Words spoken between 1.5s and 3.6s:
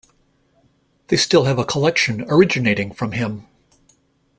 a collection originating from him.